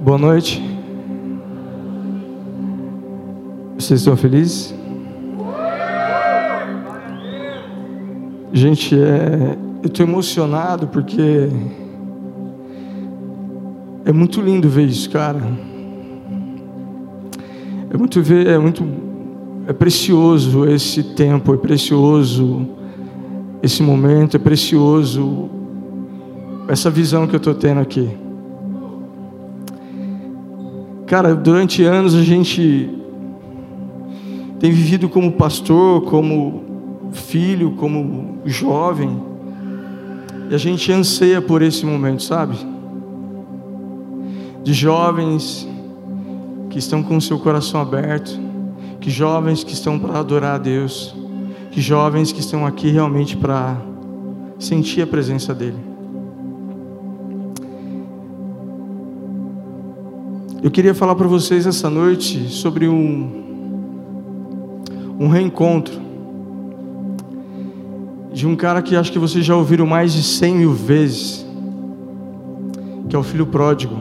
[0.00, 0.62] Boa noite.
[3.76, 4.72] Vocês estão felizes?
[8.52, 11.48] Gente, é, eu estou emocionado porque
[14.04, 15.42] é muito lindo ver isso, cara.
[17.90, 18.86] É muito ver, é muito
[19.66, 22.68] é precioso esse tempo, é precioso
[23.60, 25.50] esse momento, é precioso
[26.68, 28.27] essa visão que eu estou tendo aqui.
[31.08, 32.90] Cara, durante anos a gente
[34.60, 36.62] tem vivido como pastor, como
[37.12, 39.18] filho, como jovem,
[40.50, 42.58] e a gente anseia por esse momento, sabe?
[44.62, 45.66] De jovens
[46.68, 48.38] que estão com o seu coração aberto,
[49.00, 51.14] que jovens que estão para adorar a Deus,
[51.70, 53.78] que jovens que estão aqui realmente para
[54.58, 55.87] sentir a presença dEle.
[60.60, 63.30] Eu queria falar para vocês essa noite sobre um,
[65.20, 65.94] um reencontro
[68.32, 71.46] de um cara que acho que vocês já ouviram mais de cem mil vezes,
[73.08, 73.94] que é o filho pródigo.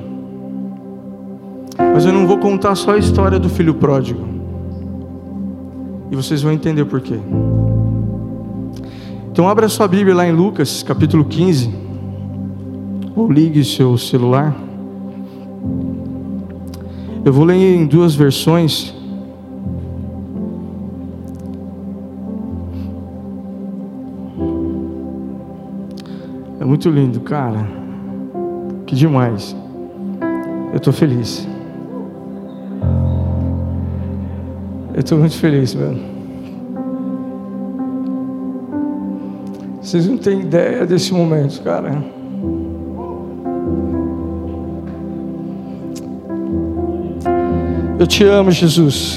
[1.78, 4.28] Mas eu não vou contar só a história do filho pródigo,
[6.10, 7.20] e vocês vão entender por quê.
[9.32, 11.72] Então, abra sua Bíblia lá em Lucas, capítulo 15,
[13.16, 14.67] ou ligue seu celular.
[17.28, 18.96] Eu vou ler em duas versões.
[26.58, 27.68] É muito lindo, cara.
[28.86, 29.54] Que demais.
[30.72, 31.46] Eu estou feliz.
[34.94, 36.00] Eu estou muito feliz, mano.
[39.82, 42.17] Vocês não têm ideia desse momento, cara.
[48.00, 49.16] Eu te amo, Jesus.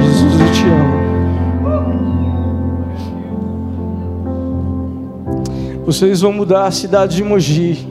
[0.00, 0.96] Jesus, eu te amo.
[5.84, 7.88] Vocês vão mudar a cidade de Mogi.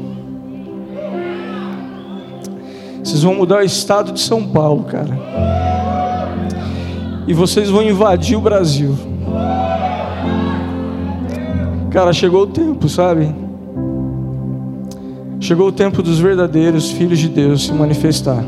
[3.03, 5.19] Vocês vão mudar o estado de São Paulo, cara.
[7.27, 8.95] E vocês vão invadir o Brasil.
[11.91, 13.44] Cara, chegou o tempo, sabe?
[15.45, 18.43] Chegou o tempo dos verdadeiros filhos de Deus se manifestar.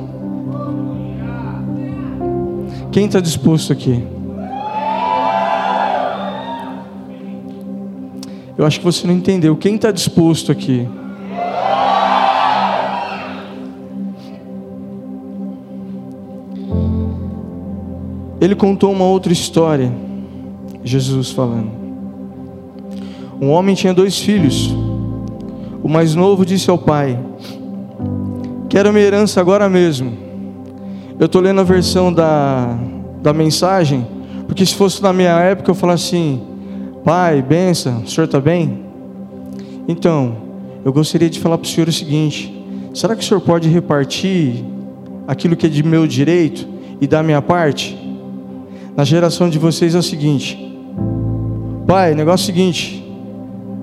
[2.92, 4.04] Quem está disposto aqui?
[8.58, 9.56] Eu acho que você não entendeu.
[9.56, 10.90] Quem está disposto aqui?
[18.42, 19.94] Ele contou uma outra história.
[20.84, 21.70] Jesus falando.
[23.40, 24.87] Um homem tinha dois filhos.
[25.84, 27.20] O mais novo disse ao pai:
[28.70, 30.12] Quero minha herança agora mesmo.
[31.20, 32.78] Eu estou lendo a versão da,
[33.22, 34.06] da mensagem,
[34.46, 36.42] porque se fosse na minha época eu falasse assim:
[37.04, 38.86] Pai, benção, o senhor está bem?
[39.88, 40.36] Então,
[40.84, 42.54] eu gostaria de falar para o senhor o seguinte:
[42.94, 44.64] será que o senhor pode repartir
[45.28, 46.68] aquilo que é de meu direito
[47.00, 47.98] e dar minha parte?
[48.96, 50.78] Na geração de vocês é o seguinte:
[51.88, 53.06] Pai, negócio é o seguinte,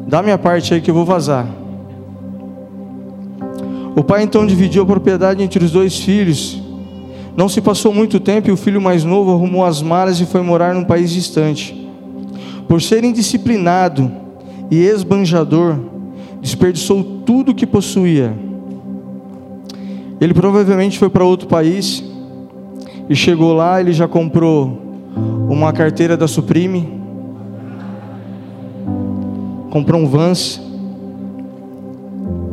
[0.07, 1.64] dá minha parte aí que eu vou vazar.
[3.97, 6.61] O pai então dividiu a propriedade entre os dois filhos.
[7.37, 10.41] Não se passou muito tempo e o filho mais novo arrumou as malas e foi
[10.43, 11.89] morar num país distante.
[12.69, 14.11] Por ser indisciplinado
[14.71, 15.79] e esbanjador,
[16.41, 18.35] desperdiçou tudo o que possuía.
[20.21, 22.03] Ele provavelmente foi para outro país
[23.09, 24.81] e chegou lá, ele já comprou
[25.49, 27.01] uma carteira da Supreme,
[29.71, 30.61] comprou um Vans.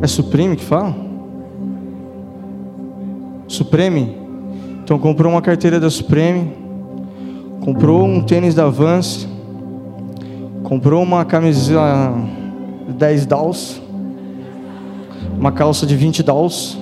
[0.00, 1.01] É Supreme que fala?
[3.52, 4.16] Supreme.
[4.82, 6.52] Então comprou uma carteira da Supreme,
[7.60, 9.28] comprou um tênis da Vans,
[10.64, 12.14] comprou uma camisa
[12.88, 13.82] de 10 dólares,
[15.38, 16.78] uma calça de 20 dólares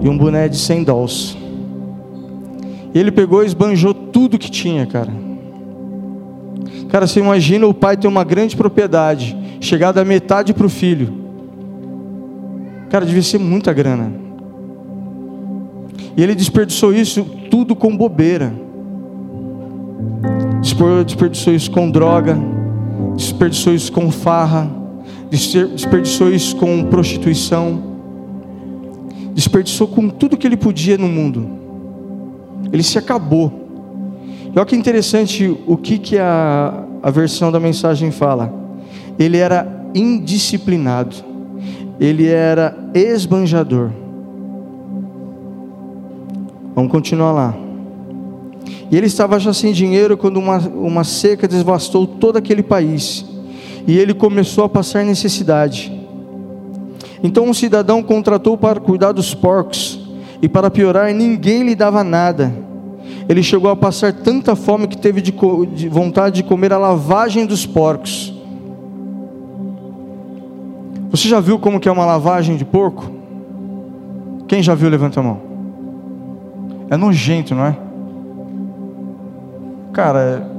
[0.00, 1.36] e um boné de 100 dólares.
[2.92, 5.12] Ele pegou e esbanjou tudo que tinha, cara.
[6.88, 11.27] Cara, você imagina o pai ter uma grande propriedade, chegar da metade para o filho.
[12.90, 14.12] Cara, devia ser muita grana.
[16.16, 18.52] E ele desperdiçou isso tudo com bobeira.
[20.60, 22.36] Desperdiçou isso com droga,
[23.14, 24.68] desperdiçou isso com farra,
[25.30, 27.80] desperdiçou isso com prostituição,
[29.32, 31.48] desperdiçou com tudo que ele podia no mundo.
[32.72, 33.66] Ele se acabou.
[34.54, 38.52] E olha que interessante o que, que a, a versão da mensagem fala.
[39.18, 41.16] Ele era indisciplinado,
[42.00, 43.90] ele era esbanjador.
[46.74, 47.56] Vamos continuar lá.
[48.90, 53.24] E ele estava já sem dinheiro quando uma, uma seca devastou todo aquele país.
[53.86, 55.92] E ele começou a passar necessidade.
[57.22, 59.98] Então um cidadão contratou para cuidar dos porcos.
[60.40, 62.52] E para piorar, ninguém lhe dava nada.
[63.28, 65.34] Ele chegou a passar tanta fome que teve de,
[65.74, 68.37] de vontade de comer a lavagem dos porcos.
[71.10, 73.10] Você já viu como que é uma lavagem de porco?
[74.46, 75.40] Quem já viu, levanta a mão.
[76.90, 77.76] É nojento, não é?
[79.92, 80.50] Cara,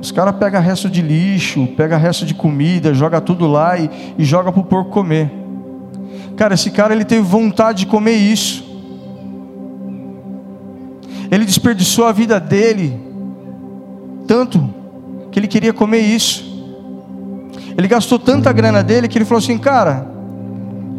[0.00, 4.24] os caras pegam resto de lixo, pega resto de comida, joga tudo lá e, e
[4.24, 5.30] joga pro porco comer.
[6.36, 8.68] Cara, esse cara ele teve vontade de comer isso.
[11.30, 13.10] Ele desperdiçou a vida dele
[14.30, 14.72] tanto
[15.32, 16.49] que ele queria comer isso.
[17.80, 20.06] Ele gastou tanta grana dele que ele falou assim: "Cara,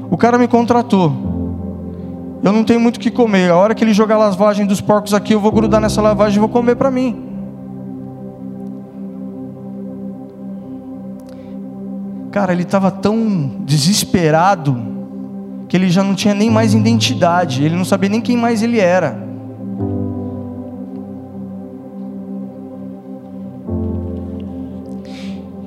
[0.10, 1.14] o cara me contratou.
[2.44, 3.52] Eu não tenho muito o que comer.
[3.52, 6.38] A hora que ele jogar a lavagem dos porcos aqui, eu vou grudar nessa lavagem
[6.38, 7.24] e vou comer para mim."
[12.32, 14.76] Cara, ele estava tão desesperado
[15.70, 18.80] que ele já não tinha nem mais identidade, ele não sabia nem quem mais ele
[18.80, 19.31] era.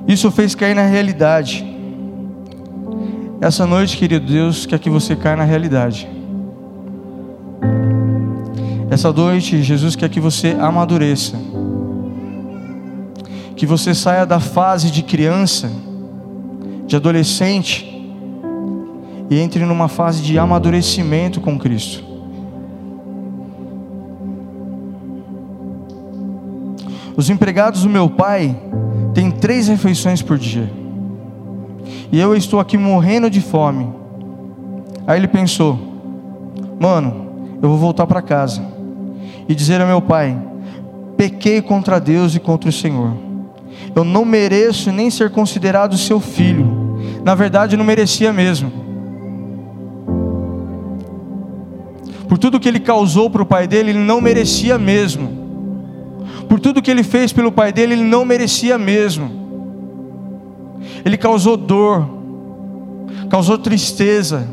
[0.07, 1.65] Isso fez cair na realidade.
[3.41, 6.07] Essa noite, querido Deus, quer que você caia na realidade.
[8.89, 11.37] Essa noite, Jesus quer que você amadureça.
[13.55, 15.71] Que você saia da fase de criança
[16.85, 17.91] de adolescente
[19.29, 22.03] e entre numa fase de amadurecimento com Cristo.
[27.17, 28.55] Os empregados do meu pai
[29.15, 30.71] têm três refeições por dia.
[32.11, 33.89] E eu estou aqui morrendo de fome.
[35.07, 35.79] Aí ele pensou:
[36.79, 38.61] Mano, eu vou voltar para casa
[39.49, 40.39] e dizer ao meu pai:
[41.17, 43.25] Pequei contra Deus e contra o Senhor
[43.95, 46.99] eu não mereço nem ser considerado seu filho.
[47.23, 48.71] Na verdade, não merecia mesmo.
[52.27, 55.44] Por tudo que ele causou para o pai dele, ele não merecia mesmo.
[56.47, 59.45] Por tudo que ele fez pelo pai dele, ele não merecia mesmo.
[61.03, 62.07] Ele causou dor,
[63.29, 64.47] causou tristeza,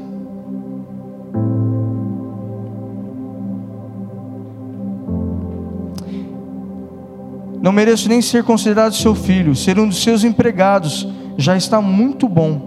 [7.62, 11.06] Não mereço nem ser considerado seu filho, ser um dos seus empregados,
[11.38, 12.60] já está muito bom.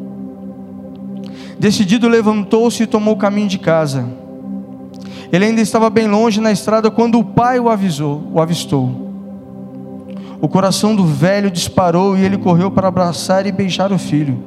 [1.60, 4.07] Decidido, levantou-se e tomou o caminho de casa.
[5.33, 9.05] Ele ainda estava bem longe na estrada quando o pai o avisou, o avistou.
[10.42, 14.38] O coração do velho disparou e ele correu para abraçar e beijar o filho,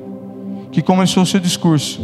[0.70, 2.00] que começou seu discurso.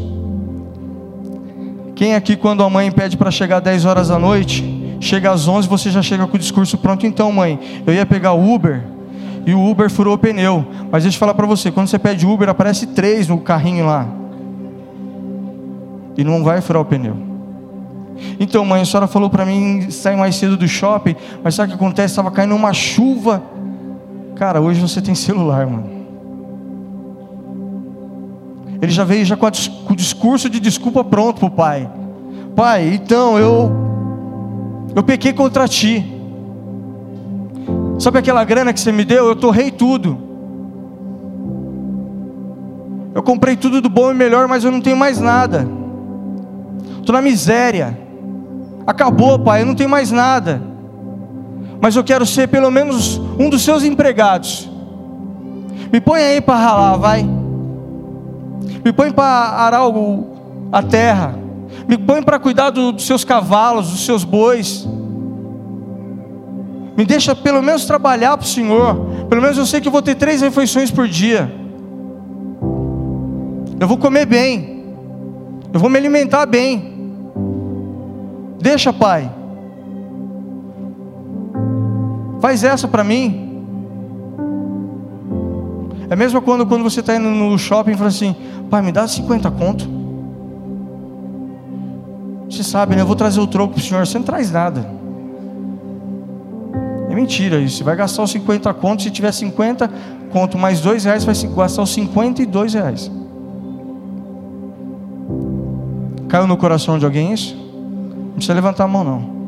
[1.94, 5.68] Quem aqui, quando a mãe pede para chegar 10 horas da noite, Chega às 11,
[5.68, 7.06] você já chega com o discurso pronto.
[7.06, 8.82] Então, mãe, eu ia pegar o Uber
[9.46, 10.64] e o Uber furou o pneu.
[10.90, 14.08] Mas deixa eu falar para você: quando você pede Uber, aparece três no carrinho lá.
[16.16, 17.18] E não vai furar o pneu.
[18.40, 21.76] Então, mãe, a senhora falou para mim sair mais cedo do shopping, mas sabe o
[21.76, 22.12] que acontece?
[22.12, 23.42] Estava caindo uma chuva.
[24.36, 25.94] Cara, hoje você tem celular, mano.
[28.82, 31.88] Ele já veio já com, o discurso de desculpa pronto pro pai.
[32.54, 33.72] Pai, então eu
[34.94, 36.04] eu pequei contra ti.
[37.98, 39.26] Sabe aquela grana que você me deu?
[39.26, 40.18] Eu torrei tudo.
[43.14, 45.66] Eu comprei tudo do bom e melhor, mas eu não tenho mais nada.
[46.98, 47.96] Estou na miséria.
[48.86, 50.73] Acabou, pai, eu não tenho mais nada.
[51.84, 54.66] Mas eu quero ser pelo menos um dos seus empregados.
[55.92, 57.22] Me põe aí para ralar, vai.
[58.82, 61.44] Me põe para arar o, a terra
[61.86, 64.88] me põe para cuidar dos seus cavalos, dos seus bois.
[66.96, 68.96] Me deixa pelo menos trabalhar para o Senhor.
[69.28, 71.52] Pelo menos eu sei que eu vou ter três refeições por dia.
[73.78, 74.84] Eu vou comer bem.
[75.72, 76.94] Eu vou me alimentar bem.
[78.60, 79.30] Deixa, Pai.
[82.44, 83.64] Faz essa para mim.
[86.10, 88.36] É mesmo quando, quando você está indo no shopping e fala assim:
[88.68, 89.88] Pai, me dá 50 conto.
[92.50, 93.00] Você sabe, né?
[93.00, 94.06] Eu vou trazer o troco para o senhor.
[94.06, 94.86] Você não traz nada.
[97.08, 97.78] É mentira isso.
[97.78, 99.06] Você vai gastar os 50 contos.
[99.06, 99.90] Se tiver 50
[100.30, 103.10] conto mais dois reais, vai gastar os 52 reais.
[106.28, 107.56] Caiu no coração de alguém isso?
[107.56, 109.43] Não precisa levantar a mão, não.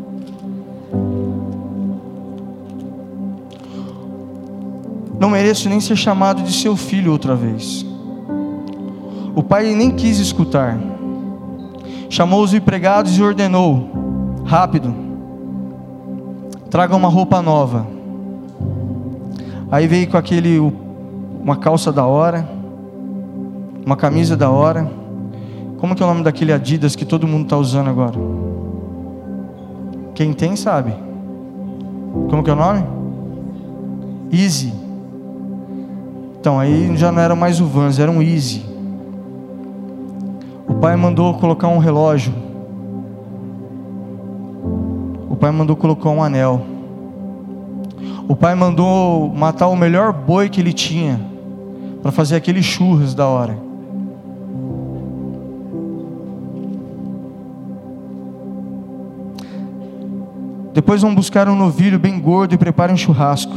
[5.19, 7.87] Não mereço nem ser chamado de seu filho outra vez.
[9.35, 10.79] O pai nem quis escutar.
[12.09, 13.91] Chamou os empregados e ordenou:
[14.45, 14.95] Rápido,
[16.71, 17.87] traga uma roupa nova.
[19.71, 22.49] Aí veio com aquele uma calça da hora,
[23.85, 24.91] uma camisa da hora.
[25.79, 28.17] Como que é o nome daquele Adidas que todo mundo está usando agora?
[30.15, 30.95] Quem tem sabe.
[32.31, 32.85] Como que é o nome?
[34.33, 34.86] Easy.
[36.47, 38.65] Então aí já não era mais o Vans, era um Easy.
[40.69, 42.33] O pai mandou colocar um relógio.
[45.29, 46.65] O pai mandou colocar um anel.
[48.29, 51.21] O pai mandou matar o melhor boi que ele tinha
[52.01, 53.59] para fazer aquele churras da hora.
[60.73, 63.57] Depois vão buscar um novilho bem gordo e preparem um churrasco.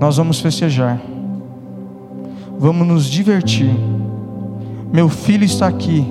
[0.00, 0.98] Nós vamos festejar.
[2.58, 3.74] Vamos nos divertir.
[4.92, 6.06] Meu filho está aqui,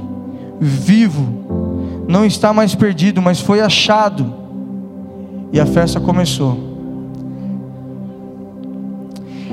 [0.59, 2.05] vivo.
[2.07, 4.33] Não está mais perdido, mas foi achado.
[5.51, 6.57] E a festa começou.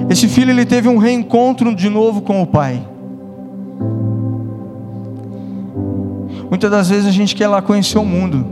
[0.08, 2.84] Esse filho ele teve um reencontro de novo com o pai.
[6.48, 8.44] Muitas das vezes a gente quer lá conhecer o mundo.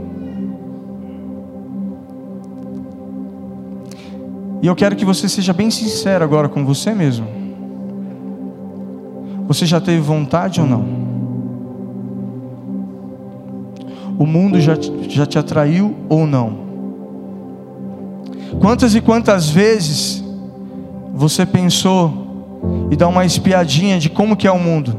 [4.61, 7.38] E eu quero que você seja bem sincero agora com você mesmo.
[9.49, 10.85] Você já teve vontade ou não?
[14.15, 14.77] O mundo já,
[15.09, 16.69] já te atraiu ou não?
[18.61, 20.23] Quantas e quantas vezes
[21.15, 22.59] você pensou
[22.91, 24.95] e dá uma espiadinha de como que é o mundo?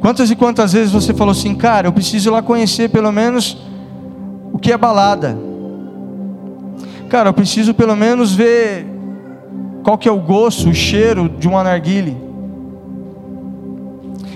[0.00, 3.58] Quantas e quantas vezes você falou assim, cara, eu preciso ir lá conhecer pelo menos
[4.54, 5.36] o que é balada?
[7.10, 8.97] Cara, eu preciso pelo menos ver
[9.88, 12.14] qual que é o gosto, o cheiro de um narguile.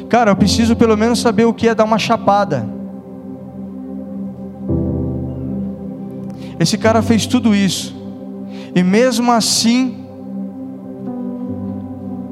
[0.09, 2.67] Cara, eu preciso pelo menos saber o que é dar uma chapada.
[6.59, 7.95] Esse cara fez tudo isso.
[8.75, 10.07] E mesmo assim,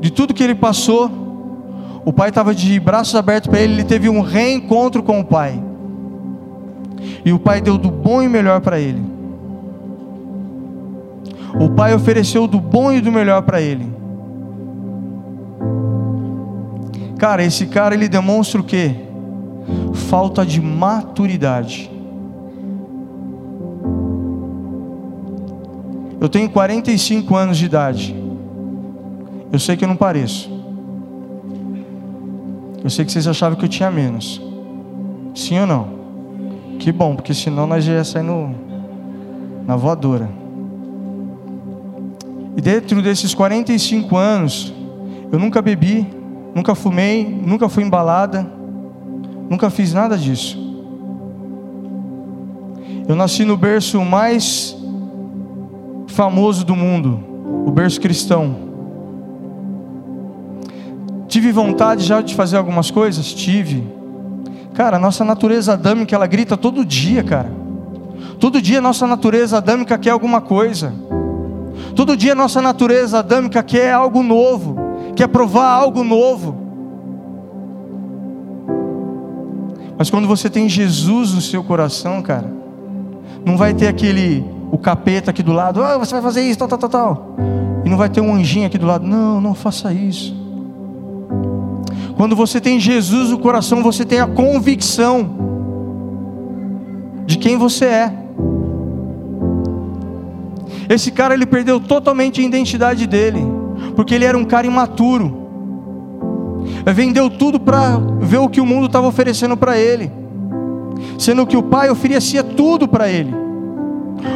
[0.00, 1.10] de tudo que ele passou,
[2.06, 5.62] o pai estava de braços abertos para ele, ele teve um reencontro com o pai.
[7.22, 9.09] E o pai deu do bom e melhor para ele.
[11.58, 13.92] O pai ofereceu do bom e do melhor para ele.
[17.18, 18.94] Cara, esse cara ele demonstra o quê?
[20.08, 21.90] Falta de maturidade.
[26.20, 28.14] Eu tenho 45 anos de idade.
[29.52, 30.50] Eu sei que eu não pareço.
[32.82, 34.40] Eu sei que vocês achavam que eu tinha menos.
[35.34, 35.88] Sim ou não?
[36.78, 38.54] Que bom, porque senão nós já ia sair no,
[39.66, 40.39] na voadora.
[42.60, 44.70] E dentro desses 45 anos,
[45.32, 46.06] eu nunca bebi,
[46.54, 48.46] nunca fumei, nunca fui embalada,
[49.48, 50.58] nunca fiz nada disso.
[53.08, 54.76] Eu nasci no berço mais
[56.08, 57.18] famoso do mundo,
[57.64, 58.54] o berço cristão.
[61.28, 63.32] Tive vontade já de fazer algumas coisas?
[63.32, 63.88] Tive.
[64.74, 67.50] Cara, a nossa natureza adâmica, ela grita todo dia, cara.
[68.38, 70.92] Todo dia nossa natureza adâmica quer alguma coisa.
[71.94, 74.76] Todo dia nossa natureza adâmica quer algo novo,
[75.14, 76.56] quer provar algo novo.
[79.98, 82.50] Mas quando você tem Jesus no seu coração, cara,
[83.44, 86.68] não vai ter aquele o capeta aqui do lado, ah, você vai fazer isso, tal,
[86.68, 87.36] tal, tal, tal.
[87.84, 90.34] E não vai ter um anjinho aqui do lado, não, não faça isso.
[92.16, 95.38] Quando você tem Jesus no coração, você tem a convicção
[97.26, 98.19] de quem você é.
[100.90, 103.40] Esse cara ele perdeu totalmente a identidade dele,
[103.94, 105.38] porque ele era um cara imaturo.
[106.92, 110.10] Vendeu tudo para ver o que o mundo estava oferecendo para ele,
[111.16, 113.32] sendo que o pai oferecia tudo para ele.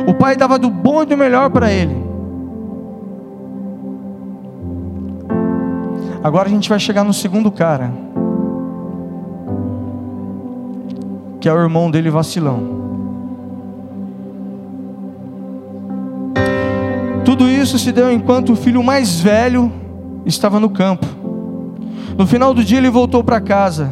[0.06, 1.96] O pai dava do bom e do melhor para ele.
[6.22, 7.92] Agora a gente vai chegar no segundo cara,
[11.40, 12.83] que é o irmão dele vacilão.
[17.24, 19.72] Tudo isso se deu enquanto o filho mais velho
[20.26, 21.06] estava no campo.
[22.18, 23.90] No final do dia ele voltou para casa.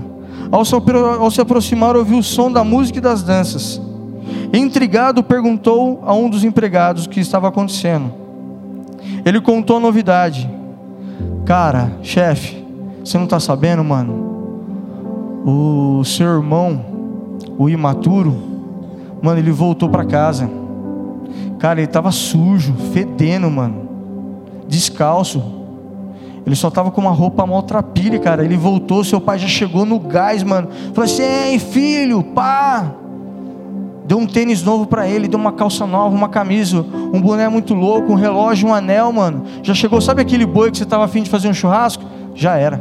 [0.51, 3.81] Ao se, aproximar, ouviu o som da música e das danças.
[4.53, 8.13] Intrigado, perguntou a um dos empregados o que estava acontecendo.
[9.25, 10.49] Ele contou a novidade.
[11.47, 12.63] Cara, chefe,
[13.03, 14.31] você não está sabendo, mano?
[15.45, 16.85] O seu irmão,
[17.59, 18.37] o imaturo,
[19.23, 20.49] mano, ele voltou para casa.
[21.63, 23.89] Cara, ele estava sujo, fedendo, mano.
[24.67, 25.41] Descalço.
[26.45, 28.45] Ele só tava com uma roupa maltrapilha, cara.
[28.45, 30.67] Ele voltou, seu pai já chegou no gás, mano.
[30.93, 32.91] Falou assim: ei, filho, pá.
[34.05, 37.75] Deu um tênis novo para ele, deu uma calça nova, uma camisa, um boné muito
[37.75, 39.45] louco, um relógio, um anel, mano.
[39.63, 42.03] Já chegou, sabe aquele boi que você estava afim de fazer um churrasco?
[42.35, 42.81] Já era.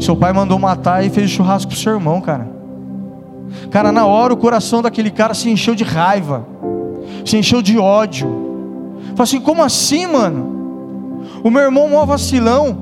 [0.00, 2.48] Seu pai mandou matar e fez churrasco pro seu irmão, cara.
[3.70, 6.44] Cara, na hora o coração daquele cara se encheu de raiva,
[7.26, 8.28] se encheu de ódio.
[9.14, 10.56] Falei assim: como assim, mano?
[11.42, 12.76] O meu irmão mó vacilão,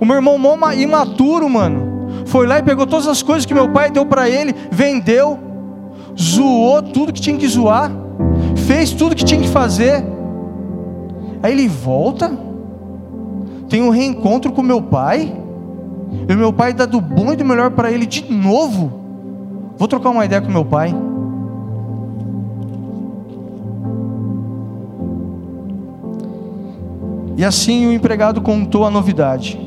[0.00, 1.92] o meu irmão mó imaturo, mano.
[2.26, 5.38] Foi lá e pegou todas as coisas que meu pai deu para ele, vendeu,
[6.18, 7.90] zoou tudo que tinha que zoar,
[8.66, 10.04] fez tudo que tinha que fazer.
[11.42, 12.36] Aí ele volta,
[13.68, 15.36] tem um reencontro com meu pai,
[16.28, 19.00] e meu pai dá do bom e do melhor para ele de novo.
[19.76, 20.94] Vou trocar uma ideia com meu pai.
[27.36, 29.58] E assim o empregado contou a novidade.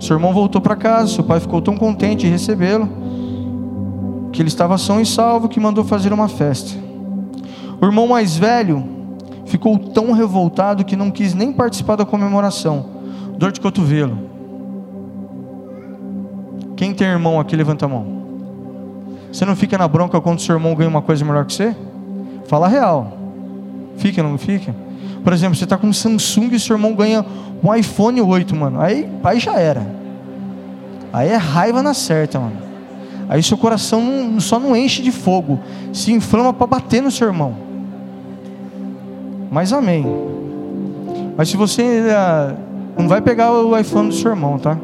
[0.00, 2.88] Seu irmão voltou para casa, seu pai ficou tão contente em recebê-lo,
[4.32, 6.78] que ele estava são e salvo, que mandou fazer uma festa.
[7.80, 8.84] O irmão mais velho
[9.46, 12.86] ficou tão revoltado que não quis nem participar da comemoração.
[13.38, 14.18] Dor de cotovelo.
[16.76, 18.24] Quem tem irmão aqui, levanta a mão.
[19.32, 21.74] Você não fica na bronca quando seu irmão ganha uma coisa melhor que você?
[22.46, 23.16] Fala real.
[23.96, 24.74] Fica, não fica?
[25.24, 27.24] Por exemplo, você está com um Samsung e seu irmão ganha
[27.62, 28.78] um iPhone 8, mano.
[28.78, 29.84] Aí, aí já era.
[31.10, 32.58] Aí é raiva na certa, mano.
[33.26, 35.58] Aí seu coração não, só não enche de fogo,
[35.94, 37.56] se inflama para bater no seu irmão.
[39.50, 40.04] Mas amém.
[41.36, 42.02] Mas se você
[42.98, 44.76] não vai pegar o iPhone do seu irmão, tá?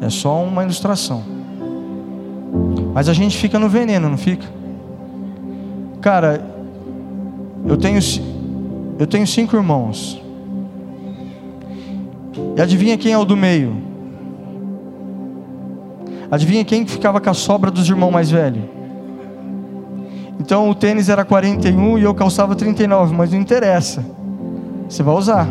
[0.00, 1.22] É só uma ilustração.
[2.92, 4.46] Mas a gente fica no veneno, não fica?
[6.00, 6.44] Cara,
[7.64, 8.00] eu tenho
[9.00, 10.22] eu tenho cinco irmãos.
[12.54, 13.74] E adivinha quem é o do meio?
[16.30, 18.62] Adivinha quem ficava com a sobra dos irmãos mais velhos?
[20.38, 24.04] Então o tênis era 41 e eu calçava 39, mas não interessa.
[24.86, 25.48] Você vai usar.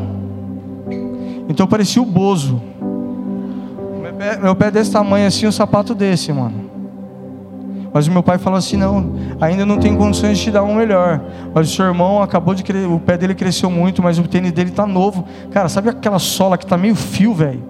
[1.49, 2.61] Então parecia o Bozo.
[3.99, 6.68] Meu pé, meu pé desse tamanho assim, um sapato desse, mano.
[7.93, 10.75] Mas o meu pai falou assim: não, ainda não tem condições de te dar um
[10.75, 11.21] melhor.
[11.53, 14.51] Mas o seu irmão acabou de crescer, o pé dele cresceu muito, mas o tênis
[14.51, 15.25] dele está novo.
[15.51, 17.63] Cara, sabe aquela sola que está meio fio, velho?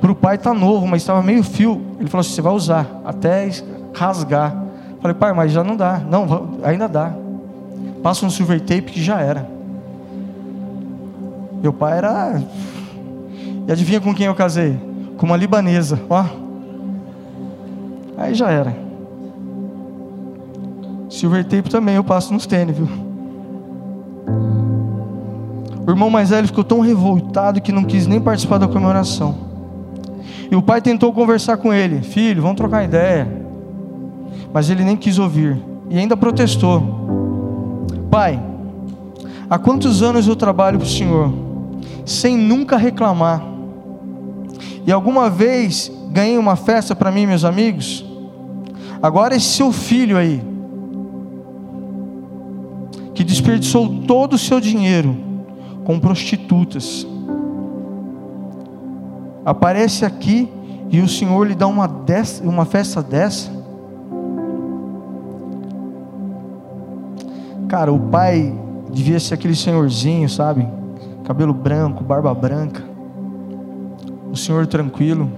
[0.00, 1.80] Para o pai está novo, mas estava meio fio.
[1.98, 3.50] Ele falou assim: você vai usar até
[3.94, 4.64] rasgar.
[5.00, 5.98] Falei, pai, mas já não dá.
[5.98, 7.12] Não, ainda dá.
[8.02, 9.46] Passa um silver tape que já era.
[11.62, 12.42] Meu pai era.
[13.66, 14.78] E adivinha com quem eu casei?
[15.16, 16.24] Com uma libanesa, ó.
[18.16, 18.83] Aí já era.
[21.14, 22.88] Silver tape também eu passo nos tênis, viu?
[25.86, 29.36] O irmão mais velho ficou tão revoltado que não quis nem participar da comemoração.
[30.50, 33.28] E o pai tentou conversar com ele: Filho, vamos trocar ideia.
[34.52, 35.56] Mas ele nem quis ouvir.
[35.88, 36.82] E ainda protestou:
[38.10, 38.42] Pai,
[39.48, 41.32] há quantos anos eu trabalho para o Senhor?
[42.04, 43.40] Sem nunca reclamar.
[44.84, 48.04] E alguma vez ganhei uma festa para mim, meus amigos?
[49.00, 50.53] Agora esse seu filho aí,
[53.24, 55.16] que desperdiçou todo o seu dinheiro
[55.84, 57.06] com prostitutas.
[59.44, 60.48] Aparece aqui
[60.90, 63.50] e o Senhor lhe dá uma, dessa, uma festa dessa.
[67.66, 68.54] Cara, o pai
[68.92, 70.68] devia ser aquele senhorzinho, sabe?
[71.24, 72.84] Cabelo branco, barba branca.
[74.30, 75.30] O senhor tranquilo.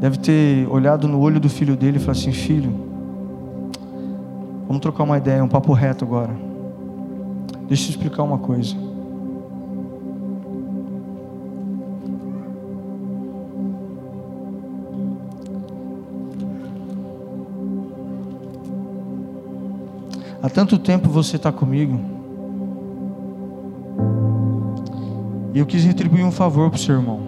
[0.00, 2.87] Deve ter olhado no olho do filho dele e falado assim: Filho,
[4.68, 6.36] Vamos trocar uma ideia, um papo reto agora.
[7.66, 8.76] Deixa eu explicar uma coisa.
[20.42, 21.98] Há tanto tempo você está comigo.
[25.54, 27.20] E eu quis retribuir um favor para o seu irmão.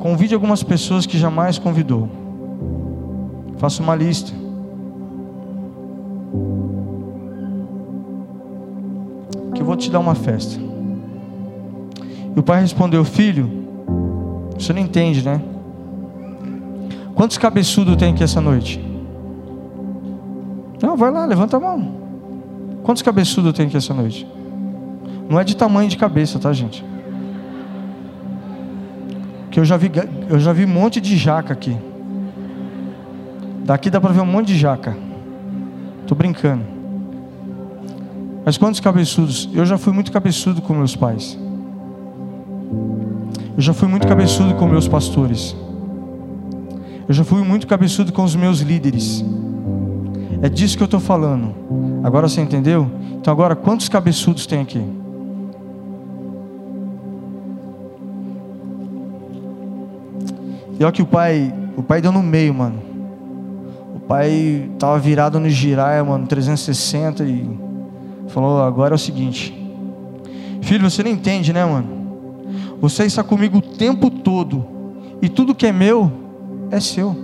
[0.00, 2.08] Convide algumas pessoas que jamais convidou.
[3.56, 4.45] Faça uma lista.
[9.76, 10.58] Vou te dar uma festa.
[12.34, 13.50] E o pai respondeu: Filho,
[14.58, 15.40] você não entende, né?
[17.14, 18.82] Quantos cabeçudos tem aqui essa noite?
[20.82, 21.94] Não, vai lá, levanta a mão.
[22.82, 24.26] Quantos cabeçudos tem aqui essa noite?
[25.28, 26.84] Não é de tamanho de cabeça, tá, gente?
[29.50, 29.90] Que eu já vi,
[30.28, 31.76] eu já vi um monte de jaca aqui.
[33.64, 34.96] Daqui dá para ver um monte de jaca.
[36.06, 36.75] Tô brincando.
[38.46, 39.48] Mas quantos cabeçudos?
[39.52, 41.36] Eu já fui muito cabeçudo com meus pais.
[43.56, 45.56] Eu já fui muito cabeçudo com meus pastores.
[47.08, 49.24] Eu já fui muito cabeçudo com os meus líderes.
[50.40, 51.52] É disso que eu estou falando.
[52.04, 52.88] Agora você entendeu?
[53.14, 54.84] Então agora quantos cabeçudos tem aqui?
[60.78, 62.80] E olha que o pai, o pai deu no meio, mano.
[63.92, 67.65] O pai tava virado no giraia, mano, 360 e
[68.28, 69.54] falou: agora é o seguinte,
[70.62, 71.96] filho, você não entende, né, mano?
[72.80, 74.64] Você está comigo o tempo todo
[75.22, 76.12] e tudo que é meu
[76.70, 77.16] é seu.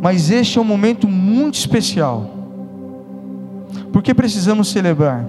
[0.00, 2.30] Mas este é um momento muito especial.
[3.92, 5.26] Porque precisamos celebrar.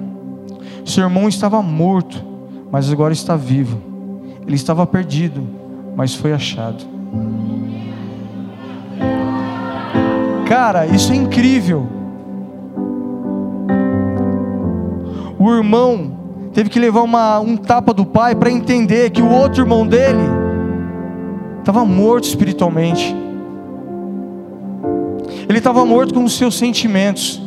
[0.86, 2.24] Seu irmão estava morto,
[2.72, 3.82] mas agora está vivo.
[4.46, 5.42] Ele estava perdido,
[5.96, 6.84] mas foi achado.
[10.48, 11.99] Cara, isso é incrível.
[15.40, 16.12] O irmão
[16.54, 20.20] teve que levar uma, um tapa do pai para entender que o outro irmão dele
[21.60, 23.16] estava morto espiritualmente.
[25.48, 27.42] Ele estava morto com os seus sentimentos.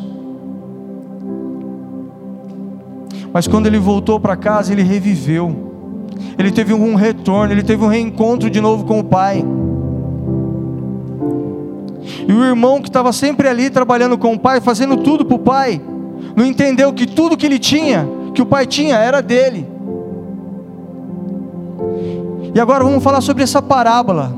[3.31, 5.71] Mas quando ele voltou para casa, ele reviveu.
[6.39, 9.45] Ele teve um retorno, ele teve um reencontro de novo com o pai.
[12.27, 15.39] E o irmão que estava sempre ali trabalhando com o pai, fazendo tudo para o
[15.39, 15.81] pai,
[16.37, 19.67] não entendeu que tudo que ele tinha, que o pai tinha, era dele.
[22.55, 24.35] E agora vamos falar sobre essa parábola.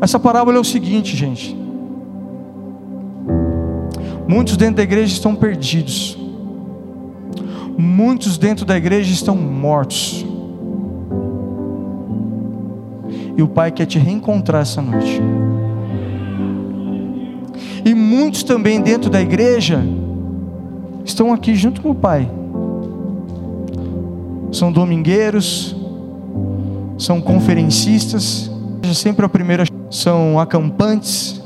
[0.00, 1.56] Essa parábola é o seguinte, gente.
[4.26, 6.16] Muitos dentro da igreja estão perdidos.
[7.76, 10.24] Muitos dentro da igreja estão mortos.
[13.36, 15.20] E o Pai quer te reencontrar essa noite.
[17.84, 19.82] E muitos também dentro da igreja
[21.04, 22.30] estão aqui junto com o Pai.
[24.52, 25.76] São domingueiros,
[26.98, 28.50] são conferencistas,
[28.94, 31.40] sempre a primeira são acampantes.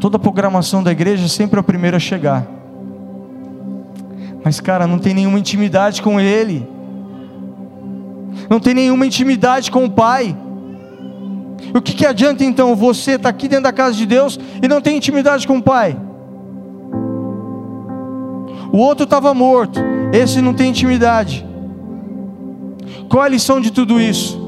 [0.00, 2.46] Toda a programação da igreja sempre é a primeira a chegar.
[4.44, 6.66] Mas, cara, não tem nenhuma intimidade com Ele,
[8.48, 10.36] não tem nenhuma intimidade com o Pai.
[11.74, 14.68] O que, que adianta então você estar tá aqui dentro da casa de Deus e
[14.68, 15.96] não tem intimidade com o Pai?
[18.72, 19.80] O outro estava morto,
[20.12, 21.46] esse não tem intimidade.
[23.08, 24.38] Qual a lição de tudo isso?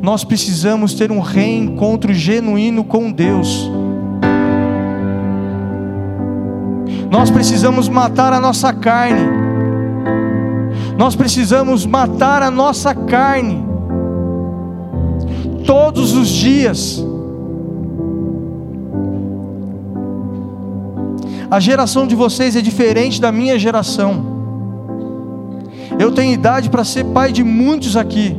[0.00, 3.70] Nós precisamos ter um reencontro genuíno com Deus.
[7.10, 9.28] Nós precisamos matar a nossa carne.
[10.96, 13.64] Nós precisamos matar a nossa carne.
[15.68, 17.04] Todos os dias.
[21.50, 24.24] A geração de vocês é diferente da minha geração.
[25.98, 28.34] Eu tenho idade para ser pai de muitos aqui.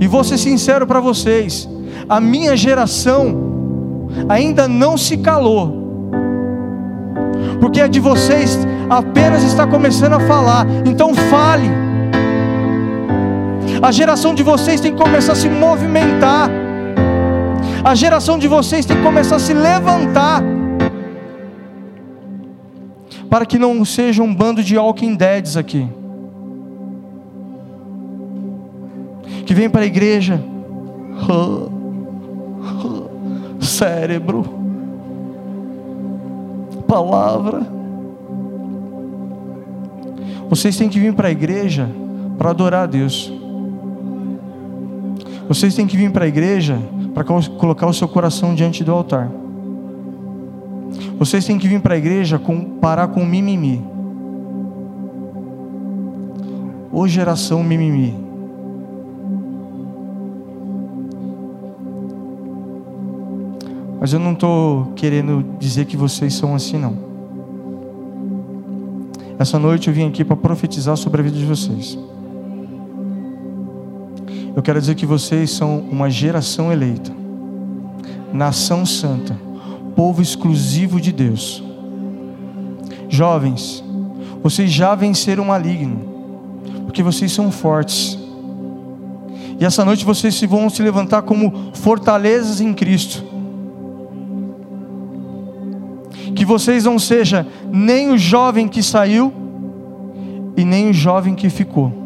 [0.00, 1.68] E vou ser sincero para vocês:
[2.08, 5.82] a minha geração ainda não se calou
[7.60, 8.58] porque a de vocês
[8.90, 11.91] apenas está começando a falar, então fale.
[13.82, 16.48] A geração de vocês tem que começar a se movimentar,
[17.84, 20.40] a geração de vocês tem que começar a se levantar,
[23.28, 25.88] para que não seja um bando de walking deads aqui,
[29.44, 30.40] que vem para a igreja,
[33.60, 34.44] cérebro,
[36.86, 37.66] palavra.
[40.48, 41.88] Vocês têm que vir para a igreja
[42.38, 43.41] para adorar a Deus.
[45.52, 46.78] Vocês têm que vir para a igreja
[47.12, 49.30] para colocar o seu coração diante do altar.
[51.18, 53.84] Vocês têm que vir para a igreja com, parar com mimimi.
[56.90, 58.14] Ô geração mimimi.
[64.00, 66.96] Mas eu não estou querendo dizer que vocês são assim, não.
[69.38, 71.98] Essa noite eu vim aqui para profetizar sobre a vida de vocês.
[74.54, 77.12] Eu quero dizer que vocês são uma geração eleita,
[78.32, 79.38] nação santa,
[79.96, 81.62] povo exclusivo de Deus.
[83.08, 83.82] Jovens,
[84.42, 86.00] vocês já venceram o maligno,
[86.84, 88.18] porque vocês são fortes.
[89.58, 93.32] E essa noite vocês vão se levantar como fortalezas em Cristo
[96.42, 99.32] que vocês não sejam nem o jovem que saiu
[100.56, 102.01] e nem o jovem que ficou.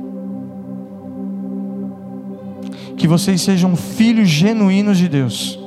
[2.96, 5.58] Que vocês sejam filhos genuínos de Deus.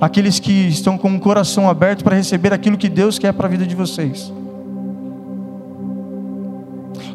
[0.00, 3.50] aqueles que estão com o coração aberto para receber aquilo que Deus quer para a
[3.50, 4.30] vida de vocês.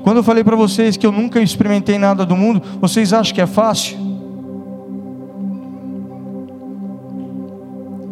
[0.04, 3.42] Quando eu falei para vocês que eu nunca experimentei nada do mundo, vocês acham que
[3.42, 3.98] é fácil?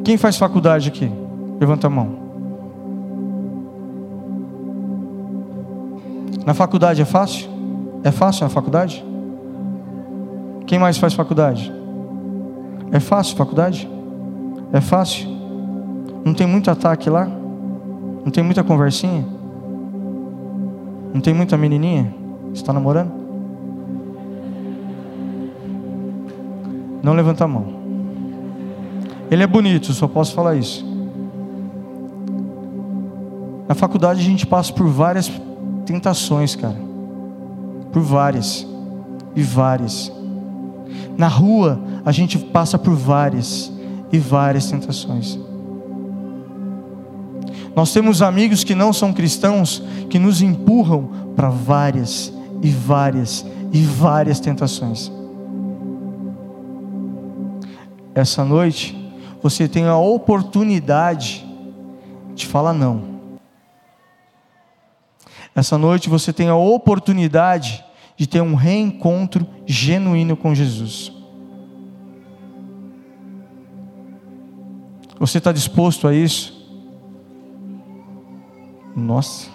[0.04, 1.10] Quem faz faculdade aqui?
[1.60, 2.28] Levanta a mão.
[6.46, 7.50] Na faculdade é fácil?
[8.04, 9.04] É fácil na faculdade?
[10.68, 11.72] Quem mais faz faculdade?
[12.92, 13.90] É fácil faculdade?
[14.74, 15.30] É fácil?
[16.26, 17.26] Não tem muito ataque lá?
[17.26, 19.26] Não tem muita conversinha?
[21.14, 22.14] Não tem muita menininha?
[22.54, 23.12] Está namorando?
[27.02, 27.66] Não levanta a mão.
[29.32, 30.86] Ele é bonito, só posso falar isso.
[33.70, 35.32] Na faculdade a gente passa por várias
[35.86, 36.78] tentações, cara.
[37.94, 38.68] Por várias
[39.34, 40.17] e várias.
[41.18, 43.72] Na rua a gente passa por várias
[44.12, 45.40] e várias tentações.
[47.76, 53.82] Nós temos amigos que não são cristãos que nos empurram para várias e várias e
[53.82, 55.12] várias tentações.
[58.16, 58.96] Essa noite
[59.42, 61.46] você tem a oportunidade
[62.34, 63.18] de falar não.
[65.56, 67.84] Essa noite você tem a oportunidade
[68.18, 71.14] de ter um reencontro genuíno com Jesus.
[75.20, 76.58] Você está disposto a isso?
[78.96, 79.50] Nossa.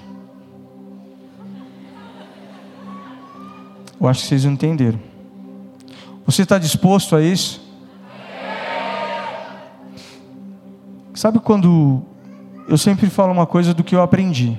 [4.01, 4.98] Eu acho que vocês entenderam.
[6.25, 7.61] Você está disposto a isso?
[11.14, 12.03] Sabe quando
[12.68, 14.59] eu sempre falo uma coisa do que eu aprendi?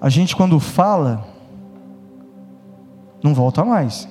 [0.00, 1.26] A gente quando fala,
[3.22, 4.08] não volta mais.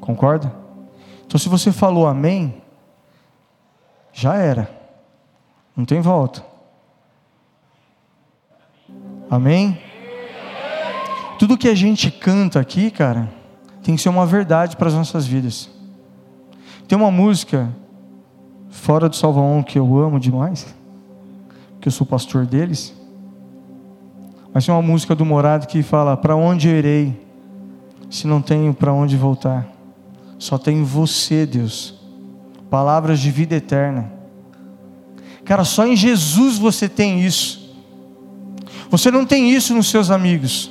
[0.00, 0.52] Concorda?
[1.26, 2.62] Então se você falou amém,
[4.12, 4.70] já era.
[5.76, 6.44] Não tem volta.
[9.30, 9.78] Amém?
[11.38, 13.28] Tudo que a gente canta aqui, cara,
[13.82, 15.68] tem que ser uma verdade para as nossas vidas.
[16.88, 17.68] Tem uma música
[18.70, 20.74] fora do Salvaão que eu amo demais,
[21.80, 22.94] que eu sou pastor deles.
[24.56, 27.14] Mas tem uma música do Morado que fala: Para onde eu irei,
[28.08, 29.68] se não tenho para onde voltar?
[30.38, 31.94] Só tenho você, Deus.
[32.70, 34.10] Palavras de vida eterna.
[35.44, 37.76] Cara, só em Jesus você tem isso.
[38.88, 40.70] Você não tem isso nos seus amigos.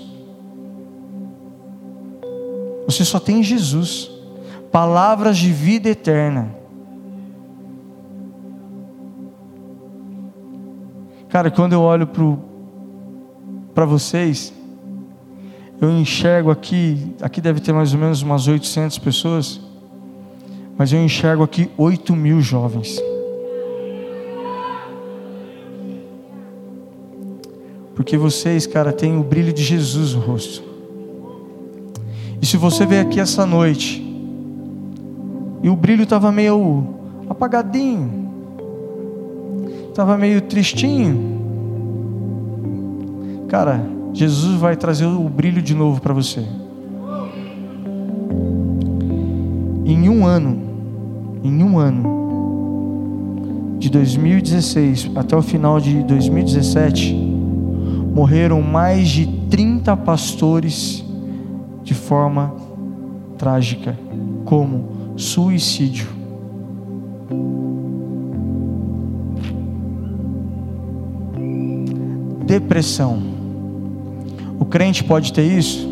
[2.87, 4.09] Você só tem Jesus.
[4.71, 6.55] Palavras de vida eterna.
[11.29, 12.23] Cara, quando eu olho para
[13.83, 14.53] vocês,
[15.81, 19.59] eu enxergo aqui, aqui deve ter mais ou menos umas 800 pessoas,
[20.77, 22.97] mas eu enxergo aqui 8 mil jovens.
[27.93, 30.63] Porque vocês, cara, têm o brilho de Jesus no rosto.
[32.41, 34.01] E se você veio aqui essa noite
[35.63, 36.95] e o brilho estava meio
[37.29, 38.31] apagadinho,
[39.89, 41.34] estava meio tristinho,
[43.47, 46.45] cara, Jesus vai trazer o brilho de novo para você.
[49.85, 50.61] Em um ano,
[51.43, 52.15] em um ano,
[53.77, 61.03] de 2016 até o final de 2017, morreram mais de 30 pastores
[61.83, 62.55] de forma
[63.37, 63.97] trágica,
[64.45, 66.07] como suicídio.
[72.45, 73.34] Depressão.
[74.59, 75.87] O crente pode ter isso?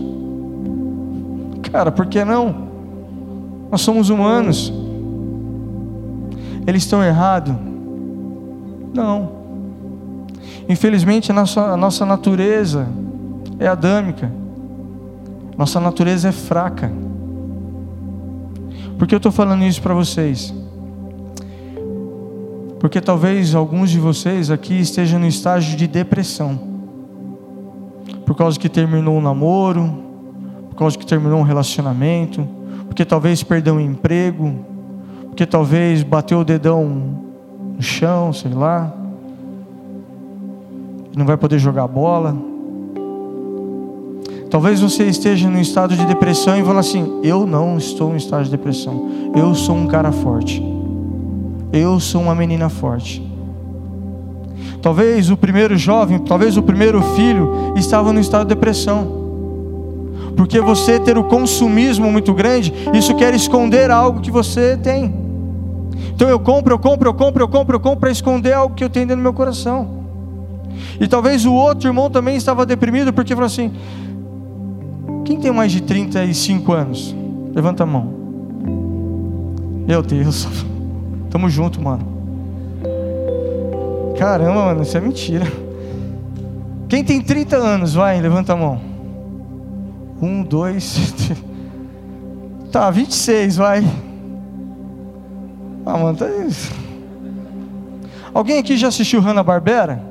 [1.71, 2.67] Cara, por que não?
[3.71, 4.71] Nós somos humanos.
[6.65, 7.56] Eles estão errados?
[8.93, 9.32] Não.
[10.69, 12.88] Infelizmente, a nossa, a nossa natureza
[13.60, 14.32] é adâmica,
[15.58, 16.91] nossa natureza é fraca.
[18.97, 20.54] Por que eu estou falando isso para vocês?
[22.80, 26.60] Porque talvez alguns de vocês aqui estejam no estágio de depressão,
[28.34, 29.93] por causa que terminou um namoro,
[30.69, 32.48] por causa que terminou um relacionamento,
[32.88, 34.54] porque talvez perdeu um emprego,
[35.28, 36.86] porque talvez bateu o dedão
[37.76, 38.93] no chão, sei lá
[41.15, 42.36] não vai poder jogar bola.
[44.50, 48.17] Talvez você esteja em um estado de depressão e fala assim: Eu não estou em
[48.17, 49.32] estado de depressão.
[49.36, 50.63] Eu sou um cara forte.
[51.72, 53.33] Eu sou uma menina forte.
[54.84, 59.24] Talvez o primeiro jovem, talvez o primeiro filho estava no estado de depressão.
[60.36, 65.15] Porque você ter o consumismo muito grande, isso quer esconder algo que você tem.
[66.13, 68.84] Então eu compro, eu compro, eu compro, eu compro, eu compro para esconder algo que
[68.84, 70.04] eu tenho dentro do meu coração.
[71.00, 73.72] E talvez o outro irmão também estava deprimido porque falou assim:
[75.24, 77.15] quem tem mais de 35 anos?
[77.56, 78.13] Levanta a mão.
[79.88, 80.46] Meu Deus,
[81.32, 82.12] tamo junto, mano.
[84.23, 85.45] Caramba, mano, isso é mentira.
[86.88, 88.79] Quem tem 30 anos, vai, levanta a mão.
[90.21, 91.13] Um, dois,
[92.71, 93.83] tá, 26, vai.
[95.86, 96.71] Ah, mano, tá isso.
[98.33, 100.01] Alguém aqui já assistiu Hanna Barbera?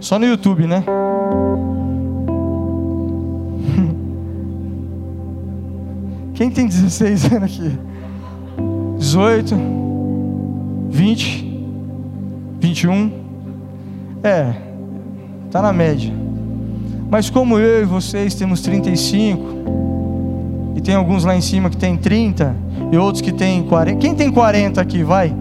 [0.00, 0.82] Só no YouTube, né?
[6.34, 7.78] Quem tem 16 anos aqui?
[8.98, 9.54] 18,
[10.90, 11.51] 20,
[12.62, 13.10] 21.
[14.22, 14.52] É,
[15.50, 16.14] tá na média.
[17.10, 19.42] Mas como eu e vocês temos 35,
[20.76, 22.54] e tem alguns lá em cima que tem 30,
[22.92, 23.98] e outros que tem 40.
[23.98, 25.34] Quem tem 40 aqui, vai?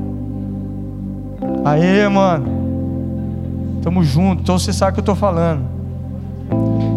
[1.63, 2.59] Aê, mano.
[3.83, 4.41] Tamo junto.
[4.41, 5.61] Então você sabe o que eu tô falando.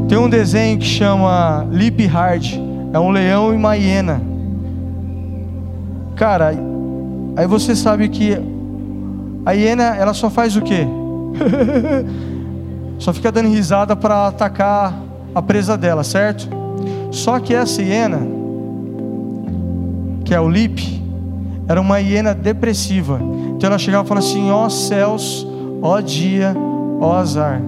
[0.08, 2.54] Tem um desenho que chama Lip Hard
[2.94, 4.22] é um leão e uma hiena.
[6.14, 6.54] Cara,
[7.36, 8.38] aí você sabe que
[9.44, 10.86] a hiena, ela só faz o quê?
[12.98, 14.98] só fica dando risada para atacar
[15.34, 16.48] a presa dela, certo?
[17.10, 18.20] Só que essa hiena,
[20.24, 21.02] que é o Lip,
[21.68, 23.20] era uma hiena depressiva.
[23.56, 25.46] Então ela chegava e falava assim: ó céus,
[25.82, 26.54] ó dia,
[27.00, 27.60] ó azar.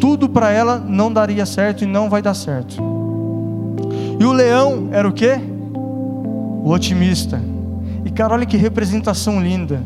[0.00, 2.76] Tudo para ela não daria certo e não vai dar certo.
[4.18, 5.32] E o leão era o que?
[5.74, 7.40] O otimista.
[8.04, 9.80] E cara, olha que representação linda.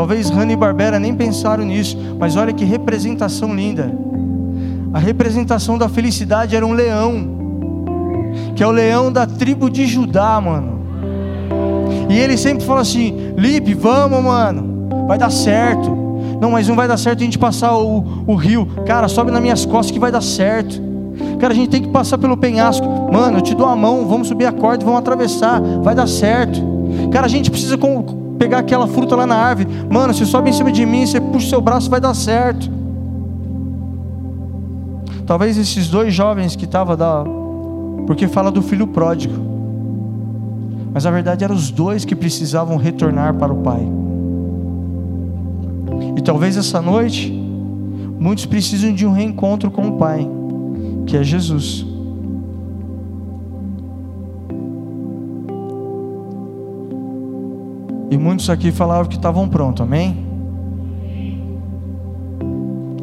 [0.00, 3.94] Talvez Hanna e Barbera nem pensaram nisso, mas olha que representação linda.
[4.94, 7.28] A representação da felicidade era um leão,
[8.56, 10.80] que é o leão da tribo de Judá, mano.
[12.08, 15.90] E ele sempre fala assim: Lipe, vamos, mano, vai dar certo.
[16.40, 18.66] Não, mas não vai dar certo a gente passar o, o rio.
[18.86, 20.80] Cara, sobe nas minhas costas que vai dar certo.
[21.38, 22.86] Cara, a gente tem que passar pelo penhasco.
[23.12, 26.58] Mano, eu te dou a mão, vamos subir a corda, vamos atravessar, vai dar certo.
[27.12, 27.76] Cara, a gente precisa
[28.40, 29.68] pegar aquela fruta lá na árvore.
[29.90, 32.70] Mano, você sobe em cima de mim, você puxa o seu braço, vai dar certo.
[35.26, 37.22] Talvez esses dois jovens que estavam da.
[38.06, 39.34] Porque fala do filho pródigo.
[40.90, 43.86] Mas a verdade eram os dois que precisavam retornar para o Pai.
[46.16, 47.30] E talvez essa noite,
[48.18, 50.26] muitos precisam de um reencontro com o Pai
[51.06, 51.89] que é Jesus.
[58.10, 60.26] E muitos aqui falavam que estavam prontos, amém?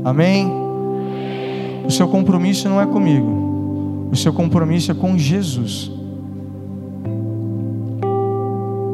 [0.03, 0.51] Amém?
[1.85, 5.89] O seu compromisso não é comigo, o seu compromisso é com Jesus.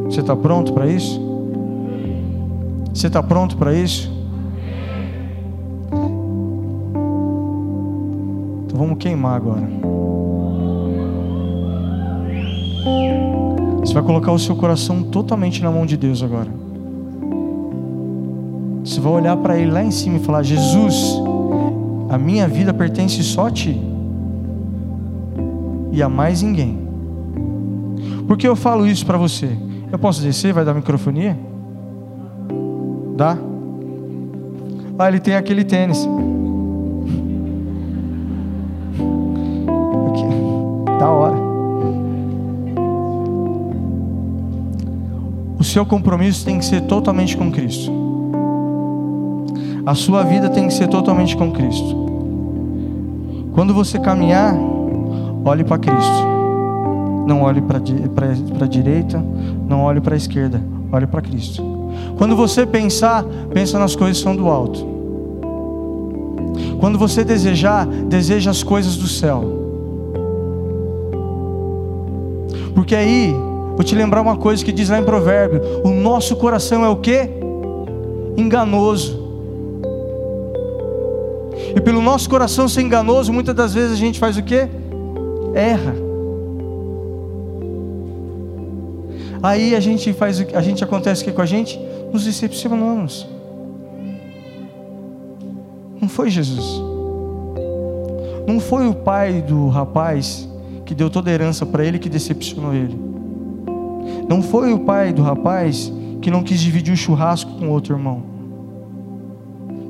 [0.05, 1.19] Você está pronto para isso?
[2.93, 4.11] Você está pronto para isso?
[8.65, 9.82] Então vamos queimar agora.
[13.83, 16.49] Você vai colocar o seu coração totalmente na mão de Deus agora.
[18.83, 21.21] Você vai olhar para Ele lá em cima e falar: Jesus,
[22.09, 23.79] a minha vida pertence só a Ti
[25.91, 26.79] e a mais ninguém.
[28.27, 29.49] Por que eu falo isso para você?
[29.91, 30.53] Eu posso descer?
[30.53, 31.37] Vai dar microfonia?
[33.15, 33.37] Dá?
[34.97, 36.07] Ah, ele tem aquele tênis.
[45.73, 47.91] Seu compromisso tem que ser totalmente com Cristo.
[49.83, 52.03] A sua vida tem que ser totalmente com Cristo.
[53.53, 54.55] Quando você caminhar,
[55.43, 56.33] olhe para Cristo.
[57.25, 59.23] Não olhe para a direita,
[59.67, 61.63] não olhe para a esquerda, olhe para Cristo.
[62.17, 64.85] Quando você pensar, pensa nas coisas que são do alto.
[66.79, 69.43] Quando você desejar, deseja as coisas do céu.
[72.75, 73.35] Porque aí,
[73.75, 76.97] vou te lembrar uma coisa que diz lá em Provérbio: o nosso coração é o
[76.97, 77.29] que?
[78.37, 79.21] Enganoso.
[81.75, 84.67] E pelo nosso coração ser enganoso, muitas das vezes a gente faz o que?
[85.55, 85.95] Erra.
[89.41, 91.79] Aí a gente faz a gente acontece o que com a gente?
[92.11, 93.27] Nos decepcionamos.
[95.99, 96.81] Não foi Jesus.
[98.47, 100.47] Não foi o pai do rapaz
[100.85, 103.12] que deu toda a herança para ele que decepcionou ele.
[104.27, 108.23] Não foi o pai do rapaz que não quis dividir o churrasco com outro irmão.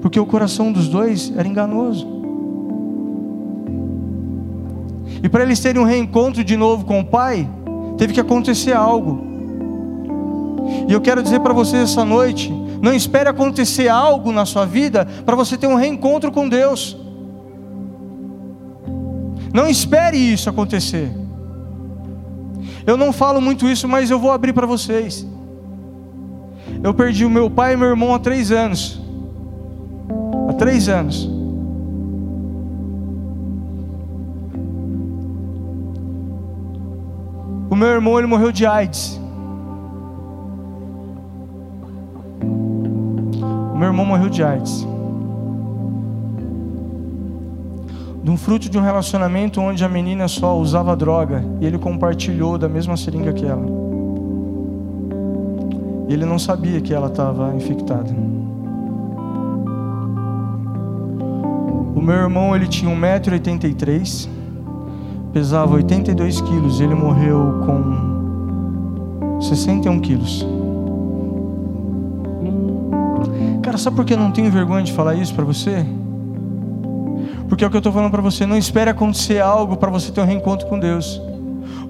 [0.02, 2.08] Porque o coração dos dois era enganoso.
[5.22, 7.48] E para eles terem um reencontro de novo com o pai,
[7.98, 9.24] teve que acontecer algo.
[10.88, 15.08] E eu quero dizer para você essa noite: não espere acontecer algo na sua vida
[15.26, 16.98] para você ter um reencontro com Deus.
[19.54, 21.23] Não espere isso acontecer.
[22.86, 25.26] Eu não falo muito isso, mas eu vou abrir para vocês.
[26.84, 29.02] Eu perdi o meu pai e meu irmão há três anos.
[30.50, 31.30] Há três anos.
[37.70, 39.20] O meu irmão ele morreu de AIDS.
[43.74, 44.93] O meu irmão morreu de AIDS.
[48.24, 52.58] De um fruto de um relacionamento onde a menina só usava droga e ele compartilhou
[52.58, 53.66] da mesma seringa que ela.
[56.08, 58.10] E ele não sabia que ela estava infectada.
[61.96, 64.44] O meu irmão ele tinha 1,83m
[65.34, 70.46] pesava 82 quilos, ele morreu com 61 quilos.
[73.64, 75.84] Cara, sabe por que eu não tenho vergonha de falar isso para você?
[77.48, 80.12] Porque é o que eu estou falando para você, não espere acontecer algo para você
[80.12, 81.22] ter um reencontro com Deus.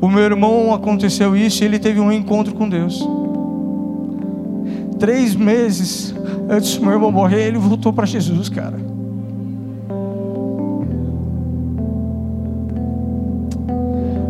[0.01, 3.08] O meu irmão aconteceu isso e ele teve um reencontro com Deus.
[4.99, 6.14] Três meses
[6.49, 8.78] antes do meu irmão morrer, ele voltou para Jesus, cara.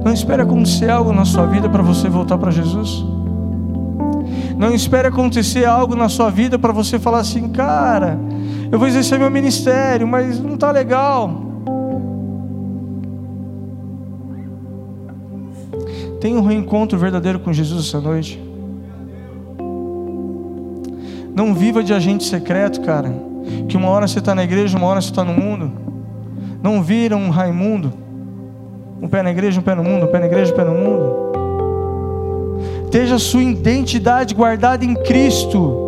[0.03, 3.03] Não espere acontecer algo na sua vida para você voltar para Jesus.
[4.57, 8.19] Não espere acontecer algo na sua vida para você falar assim, cara,
[8.73, 11.31] eu vou exercer meu ministério, mas não está legal.
[16.19, 18.41] Tenha um reencontro verdadeiro com Jesus essa noite.
[21.35, 23.13] Não viva de agente secreto, cara.
[23.69, 25.71] Que uma hora você está na igreja, uma hora você está no mundo.
[26.63, 27.93] Não vira um Raimundo.
[28.99, 30.73] Um pé na igreja, um pé no mundo, um pé na igreja, um pé no
[30.73, 31.31] mundo.
[32.89, 35.82] Tenha a sua identidade guardada em Cristo.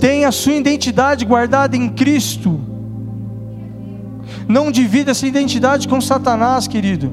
[0.00, 2.60] Tenha a sua identidade guardada em Cristo.
[4.46, 7.12] Não divida essa identidade com Satanás, querido.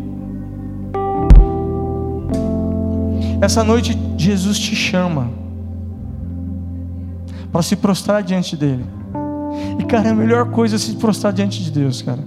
[3.42, 5.30] Essa noite Jesus te chama
[7.52, 8.86] para se prostrar diante dele.
[9.80, 12.24] E cara, a melhor coisa é se prostrar diante de Deus, cara.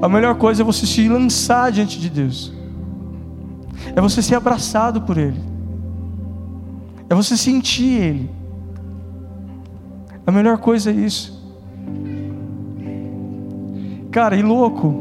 [0.00, 2.52] A melhor coisa é você se lançar diante de Deus.
[3.94, 5.40] É você ser abraçado por Ele.
[7.08, 8.43] É você sentir Ele.
[10.26, 11.42] A melhor coisa é isso.
[14.10, 14.94] Cara, e louco.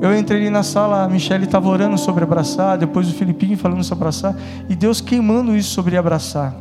[0.00, 3.82] Eu entrei ali na sala, a Michelle estava orando sobre abraçar, depois o Filipinho falando
[3.82, 4.36] sobre abraçar,
[4.68, 6.54] e Deus queimando isso sobre abraçar.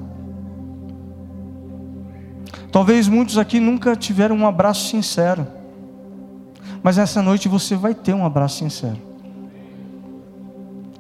[2.72, 5.48] Talvez muitos aqui nunca tiveram um abraço sincero.
[6.82, 8.98] Mas essa noite você vai ter um abraço sincero,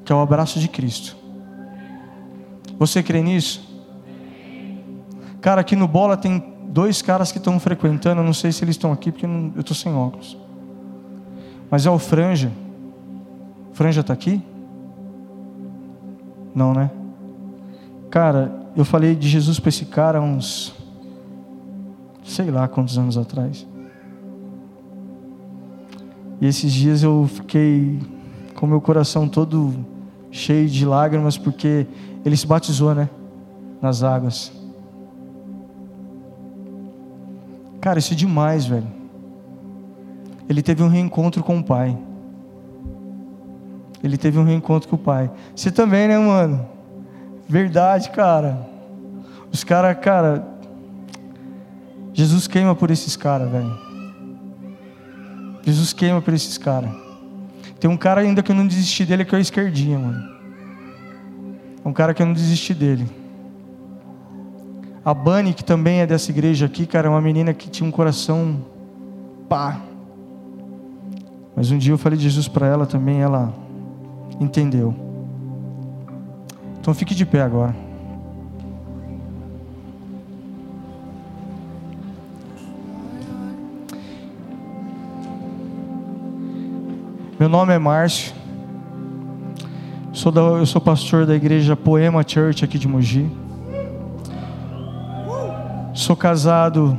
[0.06, 1.16] que é o abraço de Cristo.
[2.78, 3.67] Você crê nisso?
[5.48, 8.92] Cara, aqui no Bola tem dois caras que estão frequentando, não sei se eles estão
[8.92, 10.38] aqui porque eu estou sem óculos.
[11.72, 12.52] Mas é o Franja.
[13.72, 14.42] Franja está aqui?
[16.54, 16.92] Não, né?
[18.10, 20.76] Cara, eu falei de Jesus para esse cara uns
[22.26, 23.66] sei lá quantos anos atrás.
[26.42, 28.02] E esses dias eu fiquei
[28.54, 29.74] com meu coração todo
[30.30, 31.88] cheio de lágrimas porque
[32.26, 33.10] ele se batizou, né?
[33.82, 34.57] Nas águas.
[37.88, 38.86] Cara, isso é demais, velho.
[40.50, 41.98] Ele teve um reencontro com o Pai.
[44.04, 45.32] Ele teve um reencontro com o Pai.
[45.56, 46.68] Você também, né, mano?
[47.48, 48.68] Verdade, cara.
[49.54, 50.46] Os caras, cara.
[52.14, 53.80] Jesus queima por esses caras, velho.
[55.64, 56.92] Jesus queima por esses caras.
[57.80, 60.30] Tem um cara ainda que eu não desisti dele, que é o esquerdinha, mano.
[61.86, 63.10] Um cara que eu não desisti dele.
[65.08, 67.92] A Bani, que também é dessa igreja aqui, cara, é uma menina que tinha um
[67.92, 68.58] coração
[69.48, 69.80] pá.
[71.56, 73.54] Mas um dia eu falei de Jesus para ela também, ela
[74.38, 74.94] entendeu.
[76.78, 77.74] Então fique de pé agora.
[87.40, 88.34] Meu nome é Márcio.
[90.12, 93.47] Sou da, eu sou pastor da igreja Poema Church aqui de Mogi.
[95.98, 96.96] Sou casado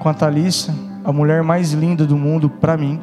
[0.00, 3.00] com a Thalissa, a mulher mais linda do mundo para mim.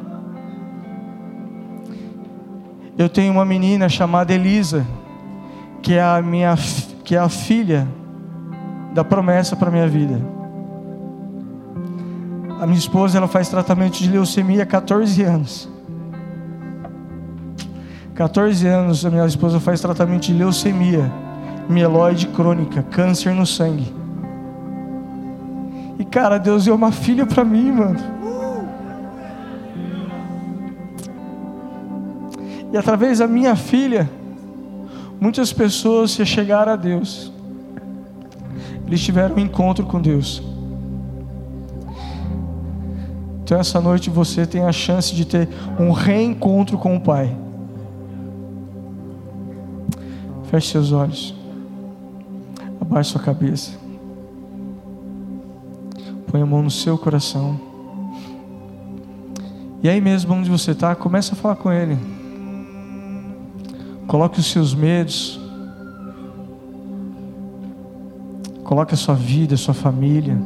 [2.98, 4.86] Eu tenho uma menina chamada Elisa,
[5.82, 6.54] que é a minha
[7.02, 7.88] que é a filha
[8.92, 10.20] da promessa para minha vida.
[12.60, 15.66] A minha esposa ela faz tratamento de leucemia há 14 anos.
[18.14, 21.10] 14 anos a minha esposa faz tratamento de leucemia.
[21.70, 23.95] mieloide crônica, câncer no sangue.
[26.16, 27.98] Cara, Deus deu uma filha para mim, mano.
[32.72, 34.08] E através da minha filha,
[35.20, 37.30] muitas pessoas se chegaram a Deus.
[38.86, 40.42] Eles tiveram um encontro com Deus.
[43.44, 47.36] Então essa noite você tem a chance de ter um reencontro com o Pai.
[50.44, 51.34] Feche seus olhos.
[52.80, 53.85] Abaixe sua cabeça.
[56.36, 57.58] Põe a mão no seu coração.
[59.82, 61.96] E aí mesmo onde você está, começa a falar com Ele.
[64.06, 65.40] Coloque os seus medos.
[68.64, 70.36] Coloque a sua vida, a sua família.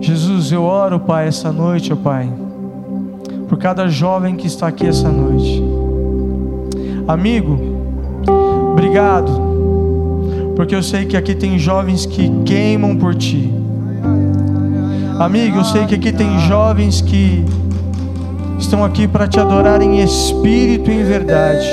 [0.00, 2.32] Jesus, eu oro, Pai, essa noite, ó Pai,
[3.48, 5.60] por cada jovem que está aqui essa noite.
[7.08, 7.58] Amigo,
[8.70, 9.47] obrigado,
[10.58, 13.48] porque eu sei que aqui tem jovens que queimam por Ti.
[15.16, 17.44] Amigo, eu sei que aqui tem jovens que
[18.58, 21.64] estão aqui para te adorar em espírito e em verdade.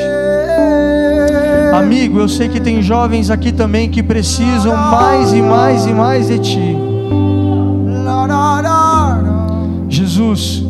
[1.74, 6.28] Amigo, eu sei que tem jovens aqui também que precisam mais e mais e mais
[6.28, 6.78] de Ti.
[9.90, 10.64] Jesus,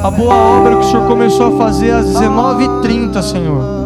[0.00, 3.77] a boa obra que o Senhor começou a fazer às 19h30, Senhor,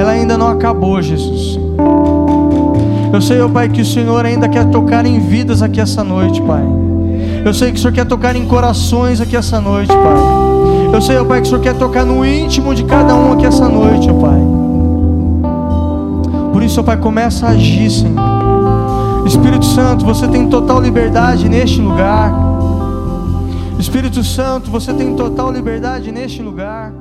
[0.00, 1.58] ela ainda não acabou, Jesus.
[3.12, 6.40] Eu sei, ó Pai, que o Senhor ainda quer tocar em vidas aqui essa noite,
[6.40, 6.64] Pai.
[7.44, 10.94] Eu sei que o Senhor quer tocar em corações aqui essa noite, Pai.
[10.94, 13.44] Eu sei, ó Pai, que o Senhor quer tocar no íntimo de cada um aqui
[13.44, 14.40] essa noite, ó Pai.
[16.52, 18.20] Por isso, ó Pai, começa a agir, Senhor.
[19.26, 22.32] Espírito Santo, você tem total liberdade neste lugar.
[23.78, 26.92] Espírito Santo, você tem total liberdade neste lugar.